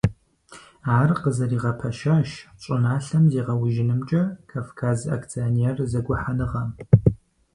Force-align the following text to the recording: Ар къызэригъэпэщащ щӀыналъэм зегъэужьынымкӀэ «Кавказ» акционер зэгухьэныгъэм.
Ар 0.99 1.11
къызэригъэпэщащ 1.21 2.29
щӀыналъэм 2.61 3.23
зегъэужьынымкӀэ 3.31 4.23
«Кавказ» 4.49 4.99
акционер 5.15 5.77
зэгухьэныгъэм. 5.91 6.69